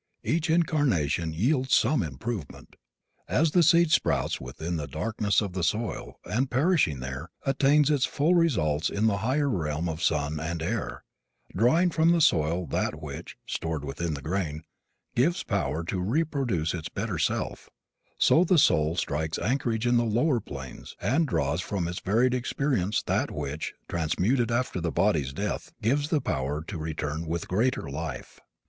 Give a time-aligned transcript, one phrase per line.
[0.23, 2.75] Each incarnation yields some improvement.
[3.27, 8.05] As the seed sprouts within the darkness of the soil and, perishing there, attains its
[8.05, 11.03] full results in the higher realm of sun and air,
[11.55, 14.63] drawing from the soil that which, stored within the grain,
[15.15, 17.69] gives power to reproduce its better self,
[18.17, 23.03] so the soul strikes anchorage in the lower planes and draws from its varied experiences
[23.05, 28.39] that which, transmuted after the body's death, gives the power to return with greater life.